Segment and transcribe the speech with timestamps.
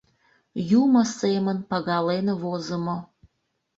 [0.81, 2.97] Юмо семын пагален возымо.